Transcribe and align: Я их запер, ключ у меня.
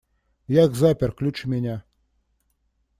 Я 0.47 0.65
их 0.65 0.73
запер, 0.75 1.11
ключ 1.11 1.45
у 1.45 1.49
меня. 1.49 1.83